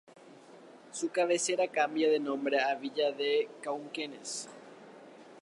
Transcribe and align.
Su 0.91 1.11
cabecera 1.11 1.67
cambia 1.67 2.09
de 2.09 2.19
nombre 2.19 2.57
a 2.59 2.73
Villa 2.73 3.11
de 3.11 3.47
Cauquenes. 3.61 4.49